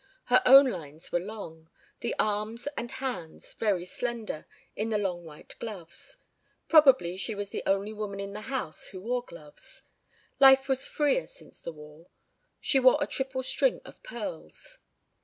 Her 0.25 0.41
own 0.47 0.65
lines 0.65 1.11
were 1.11 1.19
long, 1.19 1.69
the 1.99 2.15
arms 2.17 2.67
and 2.75 2.89
hands 2.89 3.53
very 3.53 3.85
slender 3.85 4.47
in 4.75 4.89
the 4.89 4.97
long 4.97 5.23
white 5.25 5.53
gloves. 5.59 6.17
Probably 6.67 7.17
she 7.17 7.35
was 7.35 7.51
the 7.51 7.61
only 7.67 7.93
woman 7.93 8.19
in 8.19 8.33
the 8.33 8.41
house 8.49 8.87
who 8.87 8.99
wore 8.99 9.21
gloves. 9.23 9.83
Life 10.39 10.67
was 10.67 10.87
freer 10.87 11.27
since 11.27 11.59
the 11.61 11.71
war. 11.71 12.07
She 12.59 12.79
wore 12.79 12.97
a 12.99 13.05
triple 13.05 13.43
string 13.43 13.79
of 13.85 14.01
pearls. 14.01 14.79